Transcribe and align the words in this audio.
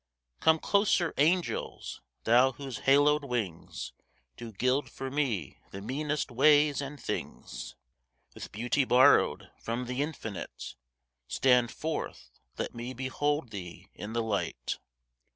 Come 0.39 0.57
closer, 0.57 1.13
Angels! 1.19 2.01
thou 2.23 2.53
whose 2.53 2.79
haloed 2.87 3.23
wings 3.23 3.93
Do 4.35 4.51
gild 4.51 4.89
for 4.89 5.11
me 5.11 5.59
the 5.69 5.79
meanest 5.79 6.31
ways 6.31 6.81
and 6.81 6.99
things, 6.99 7.75
With 8.33 8.51
beauty 8.51 8.83
borrowed 8.83 9.51
from 9.59 9.85
the 9.85 10.01
Infinite 10.01 10.73
Stand 11.27 11.69
forth, 11.69 12.31
let 12.57 12.73
me 12.73 12.95
behold 12.95 13.51
thee 13.51 13.89
in 13.93 14.13
the 14.13 14.23
light. 14.23 14.79